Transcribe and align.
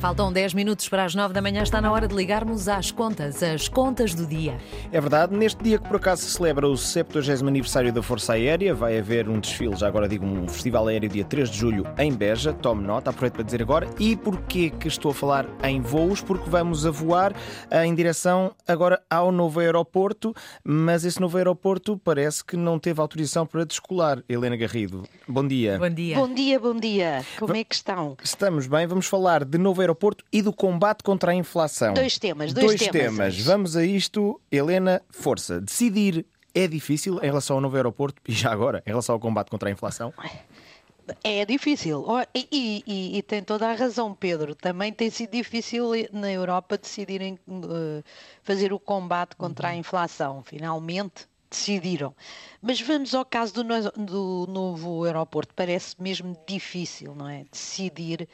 Faltam 0.00 0.32
10 0.32 0.54
minutos 0.54 0.88
para 0.88 1.04
as 1.04 1.14
9 1.14 1.34
da 1.34 1.42
manhã, 1.42 1.62
está 1.62 1.78
na 1.78 1.92
hora 1.92 2.08
de 2.08 2.14
ligarmos 2.14 2.68
às 2.68 2.90
contas, 2.90 3.42
as 3.42 3.68
contas 3.68 4.14
do 4.14 4.26
dia. 4.26 4.56
É 4.90 4.98
verdade, 4.98 5.36
neste 5.36 5.62
dia 5.62 5.78
que 5.78 5.86
por 5.86 5.96
acaso 5.96 6.22
se 6.22 6.30
celebra 6.30 6.66
o 6.66 6.74
70 6.74 7.46
aniversário 7.46 7.92
da 7.92 8.02
Força 8.02 8.32
Aérea, 8.32 8.74
vai 8.74 8.96
haver 8.96 9.28
um 9.28 9.38
desfile, 9.38 9.76
já 9.76 9.86
agora 9.86 10.08
digo 10.08 10.24
um 10.24 10.48
festival 10.48 10.88
aéreo 10.88 11.10
dia 11.10 11.22
3 11.22 11.50
de 11.50 11.58
julho 11.58 11.86
em 11.98 12.14
Beja, 12.14 12.50
tome 12.50 12.82
nota, 12.82 13.10
aproveito 13.10 13.34
para 13.34 13.42
dizer 13.42 13.60
agora. 13.60 13.90
E 13.98 14.16
porquê 14.16 14.70
que 14.70 14.88
estou 14.88 15.10
a 15.10 15.14
falar 15.14 15.46
em 15.62 15.82
voos? 15.82 16.22
Porque 16.22 16.48
vamos 16.48 16.86
a 16.86 16.90
voar 16.90 17.34
em 17.70 17.94
direção 17.94 18.54
agora 18.66 19.02
ao 19.10 19.30
novo 19.30 19.60
aeroporto, 19.60 20.32
mas 20.64 21.04
esse 21.04 21.20
novo 21.20 21.36
aeroporto 21.36 21.98
parece 21.98 22.42
que 22.42 22.56
não 22.56 22.78
teve 22.78 23.02
autorização 23.02 23.44
para 23.44 23.66
descolar. 23.66 24.22
Helena 24.26 24.56
Garrido, 24.56 25.02
bom 25.28 25.46
dia. 25.46 25.78
Bom 25.78 25.90
dia. 25.90 26.16
Bom 26.16 26.32
dia, 26.32 26.58
bom 26.58 26.74
dia. 26.74 27.22
Como 27.38 27.54
é 27.54 27.62
que 27.62 27.74
estão? 27.74 28.16
Estamos 28.24 28.66
bem, 28.66 28.86
vamos 28.86 29.04
falar 29.04 29.44
de 29.44 29.58
novo 29.58 29.82
aeroporto 29.82 29.89
aeroporto 29.90 30.24
e 30.32 30.42
do 30.42 30.52
combate 30.52 31.02
contra 31.02 31.32
a 31.32 31.34
inflação. 31.34 31.94
Dois 31.94 32.18
temas, 32.18 32.52
dois, 32.52 32.66
dois 32.66 32.80
temas. 32.80 32.92
temas. 32.92 33.40
Vamos 33.40 33.76
a 33.76 33.84
isto. 33.84 34.40
Helena, 34.50 35.02
força. 35.10 35.60
Decidir 35.60 36.24
é 36.54 36.66
difícil 36.66 37.18
em 37.18 37.26
relação 37.26 37.56
ao 37.56 37.60
novo 37.60 37.76
aeroporto 37.76 38.20
e 38.26 38.32
já 38.32 38.52
agora, 38.52 38.82
em 38.86 38.90
relação 38.90 39.14
ao 39.14 39.20
combate 39.20 39.50
contra 39.50 39.68
a 39.68 39.72
inflação? 39.72 40.12
É 41.24 41.44
difícil. 41.44 42.04
E, 42.34 42.82
e, 42.86 43.18
e, 43.18 43.22
tem 43.22 43.42
toda 43.42 43.68
a 43.68 43.74
razão, 43.74 44.14
Pedro. 44.14 44.54
Também 44.54 44.92
tem 44.92 45.10
sido 45.10 45.30
difícil 45.30 45.90
na 46.12 46.30
Europa 46.30 46.78
decidirem 46.78 47.38
uh, 47.48 48.04
fazer 48.42 48.72
o 48.72 48.78
combate 48.78 49.34
contra 49.34 49.68
a 49.68 49.74
inflação. 49.74 50.42
Finalmente 50.44 51.28
decidiram. 51.50 52.14
Mas 52.62 52.80
vamos 52.80 53.14
ao 53.14 53.24
caso 53.24 53.52
do, 53.54 53.64
do 53.96 54.46
novo 54.48 55.04
aeroporto. 55.04 55.52
Parece 55.54 56.00
mesmo 56.00 56.36
difícil, 56.46 57.14
não 57.14 57.28
é? 57.28 57.44
Decidir 57.50 58.28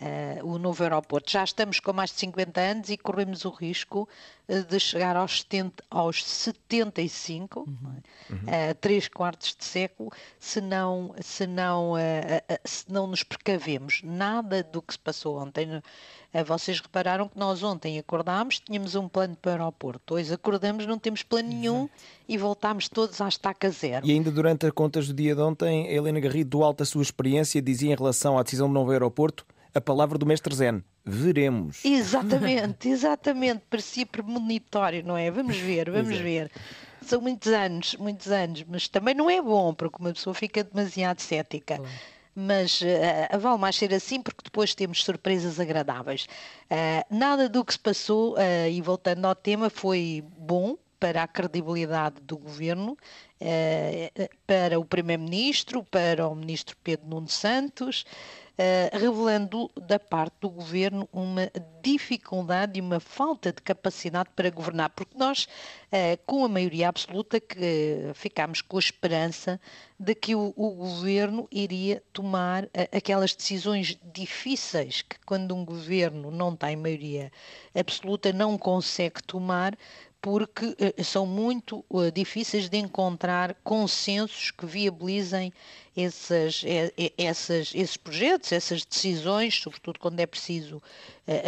uh, 0.00 0.46
o 0.46 0.58
novo 0.58 0.82
aeroporto. 0.82 1.30
Já 1.30 1.44
estamos 1.44 1.78
com 1.78 1.92
mais 1.92 2.10
de 2.10 2.16
50 2.16 2.60
anos 2.60 2.88
e 2.88 2.96
corremos 2.96 3.44
o 3.44 3.50
risco 3.50 4.08
uh, 4.48 4.64
de 4.64 4.80
chegar 4.80 5.16
aos, 5.16 5.40
70, 5.42 5.84
aos 5.90 6.24
75, 6.24 7.60
uhum. 7.60 7.66
uh, 8.30 8.74
três 8.80 9.08
quartos 9.08 9.54
de 9.56 9.64
século, 9.64 10.10
se 10.38 10.60
não, 10.60 11.14
se, 11.20 11.46
não, 11.46 11.94
se 12.64 12.90
não 12.90 13.06
nos 13.06 13.22
precavemos. 13.22 14.00
Nada 14.02 14.62
do 14.62 14.80
que 14.80 14.94
se 14.94 14.98
passou 14.98 15.38
ontem. 15.38 15.82
Vocês 16.46 16.78
repararam 16.78 17.28
que 17.28 17.36
nós 17.36 17.60
ontem 17.62 17.98
acordámos, 17.98 18.60
tínhamos 18.60 18.94
um 18.94 19.08
plano 19.08 19.36
para 19.36 19.50
o 19.50 19.52
aeroporto. 19.52 20.14
Hoje 20.14 20.32
acordamos, 20.32 20.86
não 20.86 20.96
temos 20.96 21.24
plano 21.24 21.48
nenhum 21.48 21.88
e 22.28 22.38
voltámos 22.38 22.88
todos 22.88 23.20
à 23.20 23.28
estaca 23.28 23.68
zero. 23.70 24.06
E 24.06 24.12
ainda 24.12 24.30
durante 24.30 24.64
as 24.64 24.72
contas 24.72 25.08
do 25.08 25.14
dia 25.14 25.34
de 25.34 25.40
ontem, 25.40 25.92
Helena 25.92 26.20
Garrido, 26.20 26.50
do 26.50 26.62
alto 26.62 26.78
da 26.78 26.84
sua 26.84 27.02
experiência, 27.02 27.60
dizia 27.60 27.92
em 27.92 27.96
relação 27.96 28.38
à 28.38 28.44
decisão 28.44 28.68
do 28.68 28.74
novo 28.74 28.92
aeroporto 28.92 29.44
a 29.74 29.80
palavra 29.80 30.18
do 30.18 30.26
mestre 30.26 30.54
Zen. 30.54 30.82
Veremos. 31.04 31.84
Exatamente, 31.84 32.88
exatamente. 32.90 33.62
Parecia 33.68 34.06
premonitório, 34.06 35.04
não 35.04 35.16
é? 35.16 35.30
Vamos 35.30 35.56
ver, 35.56 35.90
vamos 35.90 36.10
Exato. 36.10 36.22
ver. 36.22 36.50
São 37.02 37.20
muitos 37.20 37.50
anos, 37.52 37.96
muitos 37.96 38.28
anos, 38.28 38.64
mas 38.68 38.88
também 38.88 39.14
não 39.14 39.30
é 39.30 39.40
bom, 39.40 39.72
porque 39.72 39.96
uma 40.00 40.12
pessoa 40.12 40.34
fica 40.34 40.62
demasiado 40.62 41.20
cética. 41.20 41.76
Claro. 41.76 41.90
Mas 42.34 42.80
uh, 42.80 43.38
vale 43.38 43.58
mais 43.58 43.76
ser 43.76 43.92
assim, 43.92 44.22
porque 44.22 44.42
depois 44.44 44.74
temos 44.74 45.02
surpresas 45.04 45.58
agradáveis. 45.58 46.26
Uh, 46.70 47.14
nada 47.14 47.48
do 47.48 47.64
que 47.64 47.72
se 47.72 47.78
passou, 47.78 48.34
uh, 48.34 48.68
e 48.70 48.80
voltando 48.80 49.24
ao 49.24 49.34
tema, 49.34 49.68
foi 49.68 50.24
bom 50.38 50.76
para 50.98 51.22
a 51.22 51.26
credibilidade 51.26 52.16
do 52.20 52.36
governo, 52.36 52.94
para 54.46 54.78
o 54.78 54.84
Primeiro-Ministro, 54.84 55.82
para 55.82 56.28
o 56.28 56.34
Ministro 56.34 56.76
Pedro 56.84 57.08
Nuno 57.08 57.26
Santos. 57.26 58.04
Eh, 58.62 58.90
revelando 58.92 59.70
da 59.74 59.98
parte 59.98 60.34
do 60.42 60.50
governo 60.50 61.08
uma 61.14 61.50
dificuldade 61.82 62.78
e 62.78 62.82
uma 62.82 63.00
falta 63.00 63.50
de 63.50 63.62
capacidade 63.62 64.28
para 64.36 64.50
governar, 64.50 64.90
porque 64.90 65.16
nós, 65.16 65.48
com 66.26 66.44
a 66.44 66.48
maioria 66.48 66.88
absoluta, 66.88 67.40
que 67.40 68.10
ficámos 68.14 68.62
com 68.62 68.76
a 68.76 68.80
esperança 68.80 69.60
de 69.98 70.14
que 70.14 70.34
o, 70.34 70.52
o 70.56 70.70
governo 70.70 71.48
iria 71.50 72.02
tomar 72.12 72.68
aquelas 72.92 73.34
decisões 73.34 73.98
difíceis 74.12 75.02
que, 75.02 75.16
quando 75.26 75.54
um 75.54 75.64
governo 75.64 76.30
não 76.30 76.54
tem 76.54 76.76
maioria 76.76 77.32
absoluta, 77.74 78.32
não 78.32 78.56
consegue 78.56 79.22
tomar, 79.22 79.76
porque 80.22 80.66
uh, 80.66 81.04
são 81.04 81.24
muito 81.24 81.84
difíceis 82.12 82.68
de 82.68 82.76
encontrar 82.76 83.56
consensos 83.64 84.50
que 84.50 84.66
viabilizem 84.66 85.52
esses, 85.96 86.62
projetos, 87.96 88.52
essas 88.52 88.84
decisões, 88.84 89.60
sobretudo 89.60 89.98
quando 89.98 90.20
é 90.20 90.26
preciso 90.26 90.80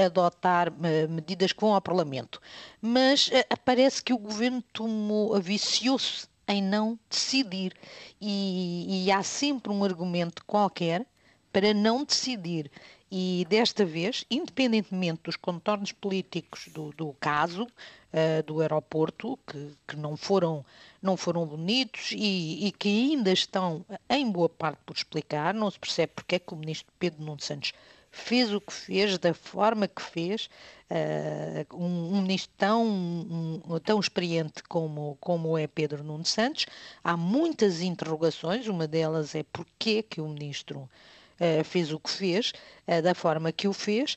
adotar 0.04 0.72
medidas 1.08 1.52
que 1.52 1.60
vão 1.60 1.75
ao 1.75 1.81
Parlamento. 1.81 2.41
Mas 2.81 3.31
parece 3.64 4.02
que 4.02 4.12
o 4.12 4.19
governo 4.32 4.62
tomou, 4.72 5.38
viciou-se 5.41 6.26
em 6.48 6.62
não 6.62 6.98
decidir 7.09 7.75
e, 8.20 9.04
e 9.04 9.12
há 9.12 9.22
sempre 9.22 9.70
um 9.70 9.84
argumento 9.84 10.43
qualquer 10.47 11.06
para 11.53 11.75
não 11.75 12.03
decidir. 12.04 12.70
E 13.15 13.47
desta 13.50 13.84
vez, 13.84 14.25
independentemente 14.31 15.20
dos 15.25 15.37
contornos 15.37 15.93
políticos 15.93 16.69
do, 16.69 16.93
do 16.93 17.12
caso, 17.20 17.65
uh, 17.65 18.43
do 18.47 18.62
aeroporto, 18.62 19.38
que, 19.47 19.76
que, 19.87 19.97
não, 19.97 20.16
foram, 20.16 20.64
não 21.03 21.14
foram 21.14 21.44
bonitos 21.44 22.12
e, 22.12 22.66
e, 22.66 22.72
que 22.72 22.88
ainda 22.88 23.31
estão, 23.31 23.84
em 24.09 24.31
boa 24.31 24.49
parte, 24.49 24.78
por 24.87 24.97
explicar, 24.97 25.53
não 25.53 25.70
se 25.70 25.78
percebe 25.78 26.12
porque 26.16 26.37
é 26.37 26.38
que 26.38 26.54
o 26.54 26.56
ministro 26.56 26.91
Pedro 26.99 27.22
Nuno 27.22 27.41
Santos 27.43 27.75
fez 28.12 28.52
o 28.52 28.60
que 28.60 28.72
fez, 28.72 29.16
da 29.16 29.32
forma 29.32 29.88
que 29.88 30.02
fez, 30.02 30.50
uh, 30.90 31.76
um, 31.76 32.18
um, 32.18 32.22
ministro 32.22 32.52
tão, 32.58 32.86
um, 32.86 33.78
tão 33.82 33.98
experiente 33.98 34.62
como, 34.68 35.16
como 35.18 35.56
é 35.56 35.66
Pedro 35.66 36.04
Nuno 36.04 36.24
Santos. 36.24 36.66
Há 37.02 37.16
muitas 37.16 37.80
interrogações, 37.80 38.68
uma 38.68 38.86
delas 38.86 39.34
é 39.34 39.42
porquê 39.50 40.02
que 40.02 40.20
o 40.20 40.28
ministro 40.28 40.80
uh, 40.80 41.64
fez 41.64 41.90
o 41.90 41.98
que 41.98 42.10
fez, 42.10 42.52
uh, 42.86 43.00
da 43.00 43.14
forma 43.14 43.50
que 43.50 43.66
o 43.66 43.72
fez. 43.72 44.16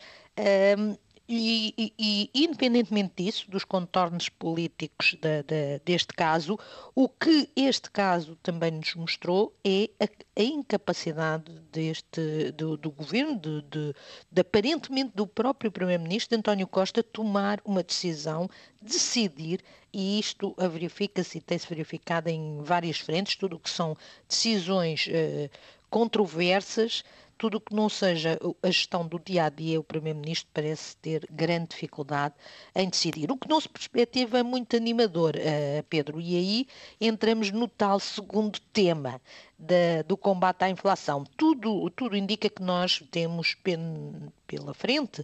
E, 1.28 1.74
e, 1.78 1.94
e, 1.98 2.44
independentemente 2.46 3.24
disso, 3.24 3.50
dos 3.50 3.64
contornos 3.64 4.30
políticos 4.30 5.16
de, 5.20 5.44
de, 5.44 5.82
deste 5.84 6.14
caso, 6.14 6.60
o 6.94 7.10
que 7.10 7.50
este 7.56 7.90
caso 7.90 8.36
também 8.44 8.72
nos 8.72 8.94
mostrou 8.94 9.52
é 9.64 9.90
a, 10.00 10.08
a 10.40 10.44
incapacidade 10.44 11.52
deste, 11.72 12.52
do, 12.52 12.78
do 12.78 12.92
governo, 12.92 13.40
de, 13.40 13.62
de, 13.64 13.96
de, 14.32 14.42
aparentemente 14.42 15.14
do 15.16 15.26
próprio 15.26 15.72
Primeiro-Ministro 15.72 16.38
António 16.38 16.68
Costa, 16.68 17.02
tomar 17.02 17.60
uma 17.66 17.82
decisão, 17.82 18.48
decidir, 18.80 19.64
e 19.92 20.20
isto 20.20 20.56
verifica-se 20.58 21.40
e 21.40 21.42
tem-se 21.42 21.68
verificado 21.68 22.30
em 22.30 22.62
várias 22.62 23.00
frentes, 23.00 23.36
tudo 23.36 23.56
o 23.56 23.60
que 23.60 23.70
são 23.70 23.98
decisões 24.28 25.08
eh, 25.10 25.50
controversas 25.90 27.04
tudo 27.38 27.58
o 27.58 27.62
que 27.62 27.74
não 27.74 27.90
seja 27.90 28.40
a 28.64 28.68
gestão 28.68 29.08
do 29.08 29.20
dia 29.20 29.46
a 29.46 29.50
dia, 29.50 29.80
o 29.80 29.84
Primeiro-Ministro 29.84 30.50
parece 30.54 30.96
ter 30.98 31.28
grande 31.30 31.70
dificuldade 31.70 32.34
em 32.74 32.90
decidir. 32.90 33.32
O 33.32 33.38
que 33.38 33.48
não 33.48 33.60
se 33.60 33.70
perspectiva 33.70 34.40
é 34.40 34.44
muito 34.44 34.76
animador, 34.76 35.36
uh, 35.36 35.84
Pedro. 35.90 36.20
E 36.22 36.36
aí 36.36 36.68
entramos 37.00 37.52
no 37.52 37.68
tal 37.68 38.00
segundo 38.00 38.60
tema 38.74 39.22
da, 39.58 40.02
do 40.08 40.16
combate 40.16 40.64
à 40.64 40.70
inflação. 40.70 41.24
Tudo, 41.38 41.90
tudo 41.92 42.16
indica 42.16 42.50
que 42.50 42.62
nós 42.62 43.04
temos 43.12 43.56
pen, 43.56 43.80
pela 44.48 44.74
frente 44.74 45.24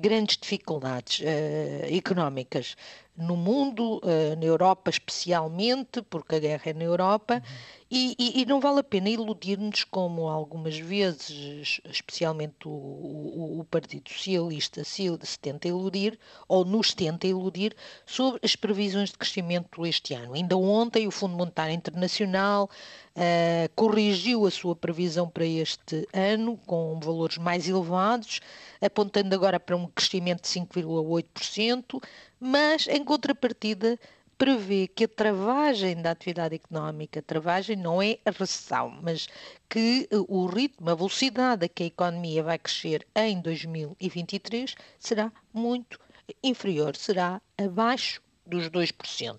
grandes 0.00 0.36
dificuldades 0.36 1.20
uh, 1.20 1.96
económicas 1.96 2.76
no 3.16 3.36
mundo, 3.36 3.98
uh, 3.98 4.36
na 4.38 4.44
Europa 4.44 4.90
especialmente, 4.90 6.00
porque 6.02 6.36
a 6.36 6.38
guerra 6.38 6.62
é 6.64 6.72
na 6.72 6.84
Europa, 6.84 7.34
uhum. 7.34 7.86
e, 7.90 8.16
e, 8.18 8.40
e, 8.40 8.46
não 8.46 8.58
vale 8.58 8.80
a 8.80 8.84
pena 8.84 9.10
iludir-nos 9.10 9.84
como 9.84 10.28
algumas 10.28 10.78
vezes, 10.78 11.80
especialmente 11.84 12.66
o, 12.66 12.70
o, 12.70 13.60
o, 13.60 13.64
Partido 13.64 14.08
Socialista 14.08 14.82
se, 14.82 15.06
se 15.22 15.38
tenta 15.38 15.68
iludir, 15.68 16.18
ou 16.48 16.64
nos 16.64 16.94
tenta 16.94 17.26
iludir, 17.26 17.76
sobre 18.06 18.40
as 18.42 18.56
previsões 18.56 19.10
de 19.10 19.18
crescimento 19.18 19.84
este 19.86 20.14
ano. 20.14 20.32
Ainda 20.32 20.56
ontem 20.56 21.06
o 21.06 21.10
Fundo 21.10 21.36
Monetário 21.36 21.74
Internacional 21.74 22.70
uh, 23.14 23.70
corrigiu 23.74 24.46
a 24.46 24.50
sua 24.50 24.74
previsão 24.74 25.28
para 25.28 25.44
este 25.44 26.08
ano 26.14 26.58
com 26.66 26.98
valores 26.98 27.36
mais 27.36 27.68
elevados, 27.68 28.40
apontando 28.80 29.34
agora 29.34 29.60
para 29.60 29.76
um 29.76 29.86
crescimento 29.86 30.42
de 30.42 30.48
5,8%, 30.48 32.02
mas 32.44 32.88
em 32.88 33.04
contrapartida 33.04 33.96
prevê 34.36 34.88
que 34.88 35.04
a 35.04 35.08
travagem 35.08 36.02
da 36.02 36.10
atividade 36.10 36.56
económica, 36.56 37.20
a 37.20 37.22
travagem 37.22 37.76
não 37.76 38.02
é 38.02 38.18
a 38.26 38.32
recessão, 38.32 38.98
mas 39.00 39.28
que 39.70 40.08
o 40.10 40.46
ritmo, 40.46 40.90
a 40.90 40.94
velocidade 40.96 41.66
a 41.66 41.68
que 41.68 41.84
a 41.84 41.86
economia 41.86 42.42
vai 42.42 42.58
crescer 42.58 43.06
em 43.14 43.40
2023 43.40 44.74
será 44.98 45.30
muito 45.54 46.00
inferior, 46.42 46.96
será 46.96 47.40
abaixo 47.56 48.20
dos 48.44 48.68
2%. 48.68 49.38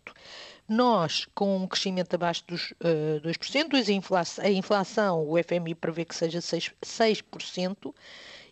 Nós, 0.69 1.27
com 1.35 1.57
um 1.57 1.67
crescimento 1.67 2.13
abaixo 2.13 2.45
dos 2.47 2.71
uh, 2.71 3.19
2%, 3.21 3.73
a 3.73 3.91
inflação, 3.91 4.45
a 4.45 4.49
inflação, 4.49 5.29
o 5.29 5.35
FMI 5.43 5.75
prevê 5.75 6.05
que 6.05 6.15
seja 6.15 6.39
6%, 6.39 6.71
6% 6.81 7.93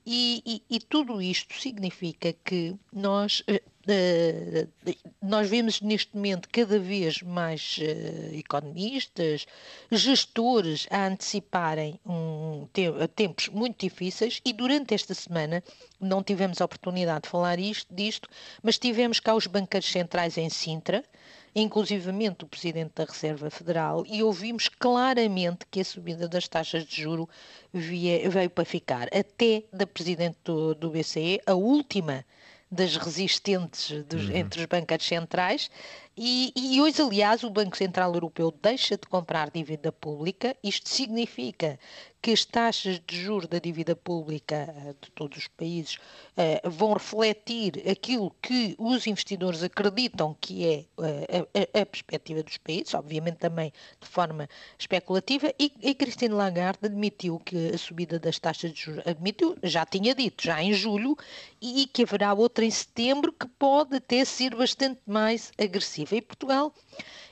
E, 0.06 0.44
e, 0.45 0.75
e 0.75 0.80
tudo 0.81 1.21
isto 1.21 1.57
significa 1.57 2.33
que 2.44 2.75
nós 2.92 3.42
Uh, 3.48 3.70
nós 5.21 5.49
vemos 5.49 5.81
neste 5.81 6.15
momento 6.15 6.49
cada 6.49 6.77
vez 6.79 7.21
mais 7.21 7.77
uh, 7.79 8.35
economistas, 8.35 9.45
gestores 9.91 10.87
a 10.89 11.07
anteciparem 11.07 11.99
um, 12.05 12.67
te 12.71 12.83
tempos 13.15 13.47
muito 13.49 13.79
difíceis 13.79 14.39
e 14.45 14.53
durante 14.53 14.93
esta 14.93 15.13
semana 15.13 15.63
não 15.99 16.23
tivemos 16.23 16.61
a 16.61 16.65
oportunidade 16.65 17.23
de 17.23 17.29
falar 17.29 17.59
isto, 17.59 17.93
disto, 17.93 18.29
mas 18.61 18.77
tivemos 18.77 19.19
cá 19.19 19.33
os 19.35 19.47
banqueiros 19.47 19.91
centrais 19.91 20.37
em 20.37 20.49
Sintra, 20.49 21.03
inclusivamente 21.55 22.45
o 22.45 22.47
Presidente 22.47 22.91
da 22.95 23.05
Reserva 23.05 23.49
Federal, 23.49 24.03
e 24.07 24.23
ouvimos 24.23 24.69
claramente 24.69 25.65
que 25.69 25.81
a 25.81 25.85
subida 25.85 26.27
das 26.27 26.47
taxas 26.47 26.85
de 26.85 27.01
juro 27.01 27.27
via, 27.73 28.29
veio 28.29 28.49
para 28.49 28.63
ficar, 28.63 29.07
até 29.13 29.63
da 29.73 29.85
Presidente 29.85 30.37
do, 30.43 30.73
do 30.75 30.91
BCE, 30.91 31.41
a 31.45 31.53
última 31.53 32.25
das 32.71 32.95
resistentes 32.95 33.91
dos, 34.06 34.25
uhum. 34.25 34.35
entre 34.35 34.62
os 34.62 34.65
bancos 34.65 35.06
centrais. 35.06 35.69
E, 36.23 36.53
e, 36.56 36.79
hoje, 36.79 37.01
aliás, 37.01 37.44
o 37.44 37.50
Banco 37.50 37.75
Central 37.75 38.13
Europeu 38.13 38.53
deixa 38.62 38.95
de 38.95 39.07
comprar 39.07 39.50
dívida 39.50 39.91
pública. 39.91 40.56
Isto 40.63 40.88
significa 40.88 41.79
que 42.21 42.31
as 42.31 42.45
taxas 42.45 43.01
de 43.06 43.19
juros 43.19 43.47
da 43.47 43.57
dívida 43.57 43.95
pública 43.95 44.56
eh, 44.56 44.94
de 45.01 45.09
todos 45.12 45.39
os 45.39 45.47
países 45.47 45.95
uh, 45.95 46.69
vão 46.69 46.94
refletir 46.94 47.81
aquilo 47.89 48.33
que 48.39 48.75
os 48.77 49.07
investidores 49.07 49.63
acreditam 49.63 50.38
que 50.39 50.68
é 50.68 50.85
uh, 51.00 51.47
a, 51.75 51.81
a, 51.81 51.85
perspectiva 51.85 52.44
dos 52.44 52.57
países, 52.57 52.94
obviamente 52.94 53.38
também 53.38 53.74
de 54.00 54.07
forma 54.07 54.47
especulativa, 54.77 55.51
e, 55.57 55.74
e 55.81 55.95
Christine 55.95 56.35
Lagarde 56.35 56.85
admitiu 56.85 57.39
que 57.39 57.69
a 57.74 57.77
subida 57.77 58.19
das 58.19 58.38
taxas 58.38 58.71
de 58.71 58.81
juros, 58.81 59.03
admitiu, 59.07 59.57
já 59.63 59.83
tinha 59.83 60.13
dito, 60.13 60.44
já 60.44 60.62
em 60.62 60.74
julho, 60.74 61.17
e 61.59 61.88
que 61.88 62.03
haverá 62.03 62.33
outra 62.33 62.63
em 62.63 62.71
setembro 62.71 63.33
que 63.33 63.47
pode 63.47 63.95
até 63.95 64.24
ser 64.24 64.56
bastante 64.56 65.01
mais 65.07 65.51
agressiva. 65.59 66.10
E 66.11 66.21
Portugal 66.21 66.73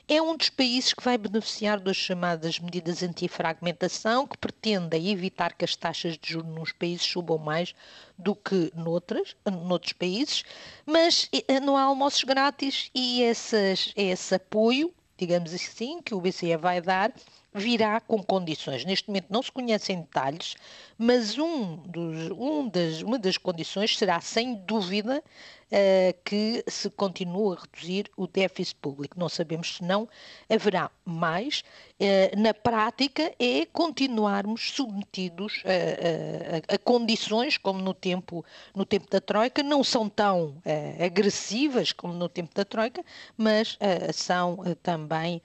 é 0.07 0.19
um 0.19 0.35
dos 0.35 0.49
países 0.49 0.91
que 0.91 1.03
vai 1.03 1.17
beneficiar 1.19 1.79
das 1.79 1.95
chamadas 1.95 2.59
medidas 2.59 3.03
anti-fragmentação, 3.03 4.25
que 4.25 4.37
pretendem 4.37 5.11
evitar 5.11 5.53
que 5.53 5.63
as 5.63 5.75
taxas 5.75 6.17
de 6.17 6.31
juros 6.31 6.49
nos 6.49 6.71
países 6.71 7.05
subam 7.05 7.37
mais 7.37 7.75
do 8.17 8.35
que 8.35 8.71
noutras, 8.75 9.35
noutros 9.45 9.93
países, 9.93 10.43
mas 10.83 11.29
eh, 11.31 11.59
não 11.59 11.77
há 11.77 11.83
almoços 11.83 12.23
grátis 12.23 12.89
e 12.93 13.21
essas, 13.21 13.93
esse 13.95 14.33
apoio, 14.33 14.91
digamos 15.15 15.53
assim, 15.53 16.01
que 16.01 16.15
o 16.15 16.21
BCE 16.21 16.57
vai 16.57 16.81
dar, 16.81 17.13
virá 17.53 17.99
com 17.99 18.21
condições. 18.23 18.85
Neste 18.85 19.07
momento 19.07 19.27
não 19.29 19.41
se 19.41 19.51
conhecem 19.51 20.01
detalhes, 20.01 20.55
mas 20.97 21.37
um 21.37 21.77
dos, 21.77 22.31
um 22.31 22.67
das, 22.67 23.01
uma 23.01 23.17
das 23.17 23.37
condições 23.37 23.97
será, 23.97 24.21
sem 24.21 24.55
dúvida, 24.55 25.23
uh, 25.69 26.19
que 26.23 26.63
se 26.67 26.89
continue 26.89 27.55
a 27.55 27.61
reduzir 27.61 28.09
o 28.15 28.27
déficit 28.27 28.75
público. 28.75 29.19
Não 29.19 29.29
sabemos 29.29 29.77
se 29.77 29.83
não 29.83 30.07
haverá 30.49 30.91
mais. 31.05 31.63
Uh, 31.99 32.39
na 32.39 32.53
prática, 32.53 33.33
é 33.39 33.65
continuarmos 33.65 34.71
submetidos 34.71 35.63
a, 35.65 36.73
a, 36.73 36.75
a, 36.75 36.77
condições 36.77 37.57
como 37.57 37.81
no 37.81 37.93
tempo, 37.93 38.45
no 38.75 38.85
tempo 38.85 39.09
da 39.09 39.19
Troika, 39.19 39.63
não 39.63 39.83
são 39.83 40.07
tão 40.07 40.61
uh, 40.65 41.03
agressivas 41.03 41.91
como 41.91 42.13
no 42.13 42.29
tempo 42.29 42.53
da 42.53 42.63
Troika, 42.63 43.03
mas 43.37 43.77
são 44.13 44.59
também 44.81 45.41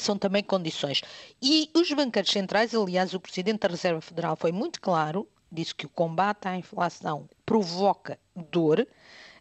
são 0.00 0.16
também 0.16 0.42
condições. 0.42 1.02
E 1.40 1.70
os 1.74 1.90
banqueiros 1.92 2.30
centrais, 2.30 2.74
aliás, 2.74 3.14
o 3.14 3.20
Presidente 3.20 3.60
da 3.60 3.68
Reserva 3.68 4.00
Federal 4.00 4.36
foi 4.36 4.52
muito 4.52 4.80
claro, 4.80 5.28
disse 5.50 5.74
que 5.74 5.86
o 5.86 5.90
combate 5.90 6.48
à 6.48 6.56
inflação 6.56 7.28
provoca 7.44 8.18
dor, 8.34 8.86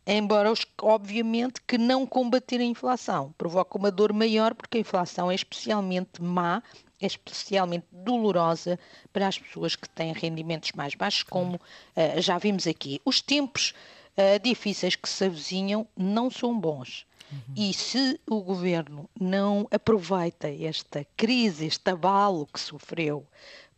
embora 0.05 0.53
obviamente 0.81 1.61
que 1.65 1.77
não 1.77 2.05
combater 2.05 2.59
a 2.59 2.63
inflação 2.63 3.33
provoca 3.37 3.77
uma 3.77 3.89
dor 3.89 4.13
maior 4.13 4.53
porque 4.53 4.77
a 4.77 4.81
inflação 4.81 5.31
é 5.31 5.35
especialmente 5.35 6.21
má, 6.21 6.61
é 7.01 7.07
especialmente 7.07 7.87
dolorosa 7.91 8.79
para 9.11 9.27
as 9.27 9.37
pessoas 9.37 9.75
que 9.75 9.89
têm 9.89 10.13
rendimentos 10.13 10.71
mais 10.73 10.95
baixos, 10.95 11.23
como 11.23 11.55
uh, 11.55 12.21
já 12.21 12.37
vimos 12.37 12.67
aqui. 12.67 13.01
Os 13.03 13.21
tempos 13.21 13.73
uh, 14.17 14.39
difíceis 14.41 14.95
que 14.95 15.09
se 15.09 15.25
avizinham 15.25 15.87
não 15.97 16.29
são 16.29 16.57
bons. 16.57 17.05
Uhum. 17.31 17.39
E 17.55 17.73
se 17.73 18.19
o 18.29 18.41
governo 18.41 19.09
não 19.19 19.67
aproveita 19.71 20.47
esta 20.47 21.05
crise, 21.17 21.65
este 21.65 21.89
abalo 21.89 22.47
que 22.51 22.59
sofreu 22.59 23.25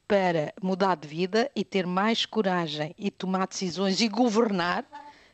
para 0.08 0.54
mudar 0.62 0.96
de 0.96 1.08
vida 1.08 1.52
e 1.56 1.64
ter 1.64 1.86
mais 1.86 2.26
coragem 2.26 2.96
e 2.98 3.12
tomar 3.12 3.48
decisões 3.48 4.02
e 4.02 4.08
governar, 4.08 4.86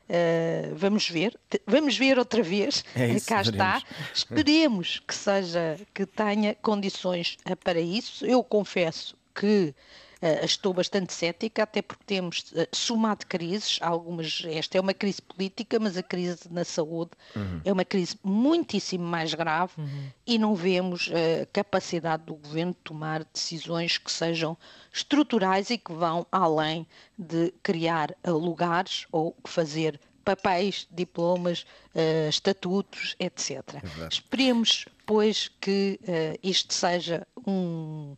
Uh, 0.04 0.76
vamos 0.76 1.10
ver, 1.10 1.40
vamos 1.66 1.98
ver 1.98 2.20
outra 2.20 2.44
vez. 2.44 2.84
É 2.94 3.08
isso, 3.16 3.26
Cá 3.26 3.42
está. 3.42 3.82
Esperemos 4.14 5.02
que 5.08 5.16
seja, 5.16 5.80
que 5.94 6.06
tenha 6.06 6.54
condições 6.56 7.38
para 7.64 7.80
isso. 7.80 8.26
Eu 8.26 8.44
confesso 8.44 9.16
que 9.34 9.74
estou 10.44 10.74
bastante 10.74 11.14
cética, 11.14 11.64
até 11.64 11.82
porque 11.82 12.04
temos 12.06 12.52
uh, 12.52 12.68
somado 12.72 13.26
crises, 13.28 13.80
algumas, 13.82 14.44
esta 14.46 14.78
é 14.78 14.82
uma 14.82 14.94
crise 14.94 15.22
política, 15.22 15.80
mas 15.80 15.98
a 15.98 16.04
crise 16.04 16.42
na 16.50 16.64
saúde 16.64 17.12
uhum. 17.36 17.62
é 17.66 17.72
uma 17.72 17.86
crise 17.86 18.18
muitíssimo 18.24 19.04
mais 19.04 19.34
grave 19.34 19.74
uhum. 19.78 20.10
e 20.26 20.38
não 20.38 20.56
vemos 20.56 21.08
uh, 21.08 21.48
capacidade 21.52 22.24
do 22.24 22.36
governo 22.36 22.72
de 22.72 22.80
tomar 22.80 23.24
decisões 23.34 23.98
que 23.98 24.12
sejam 24.12 24.58
estruturais 24.92 25.70
e 25.70 25.78
que 25.78 25.92
vão 25.92 26.26
além 26.32 26.88
de 27.18 27.54
criar 27.62 28.16
lugares 28.26 29.06
ou 29.12 29.36
fazer 29.46 30.00
papéis, 30.24 30.88
diplomas, 30.92 31.66
uh, 31.94 32.30
estatutos, 32.30 33.16
etc. 33.20 33.62
É 33.76 34.08
Esperemos, 34.10 34.86
pois, 35.06 35.52
que 35.60 36.00
uh, 36.04 36.40
isto 36.42 36.74
seja 36.74 37.28
um, 37.46 38.16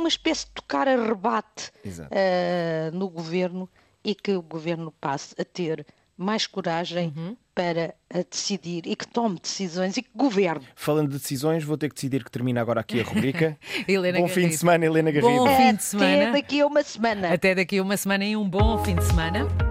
uma 0.00 0.08
espécie 0.08 0.46
de 0.46 0.52
tocar 0.52 0.88
a 0.88 0.96
rebate 0.96 1.70
uh, 1.86 2.96
no 2.96 3.08
governo 3.08 3.68
e 4.02 4.14
que 4.14 4.32
o 4.32 4.42
governo 4.42 4.92
passe 5.00 5.34
a 5.38 5.44
ter 5.44 5.86
mais 6.16 6.46
coragem 6.46 7.14
uhum. 7.16 7.36
para 7.54 7.94
decidir 8.30 8.82
e 8.86 8.94
que 8.94 9.08
tome 9.08 9.38
decisões 9.40 9.96
e 9.96 10.02
que 10.02 10.10
governe. 10.14 10.66
Falando 10.76 11.08
de 11.08 11.18
decisões, 11.18 11.64
vou 11.64 11.78
ter 11.78 11.88
que 11.88 11.94
decidir 11.94 12.22
que 12.22 12.30
termina 12.30 12.60
agora 12.60 12.80
aqui 12.80 13.00
a 13.00 13.04
rubrica. 13.04 13.58
bom 13.88 14.02
Garrido. 14.02 14.28
fim 14.28 14.48
de 14.48 14.58
semana, 14.58 14.84
Helena 14.84 15.10
Garrido. 15.10 15.44
Bom 15.44 15.56
fim 15.56 15.74
de 15.74 15.82
semana. 15.82 16.22
Até 16.22 16.32
daqui 16.32 16.60
a 16.60 16.66
uma 16.66 16.82
semana. 16.82 17.32
Até 17.32 17.54
daqui 17.54 17.78
a 17.78 17.82
uma 17.82 17.96
semana 17.96 18.24
e 18.24 18.36
um 18.36 18.48
bom 18.48 18.84
fim 18.84 18.96
de 18.96 19.04
semana. 19.04 19.69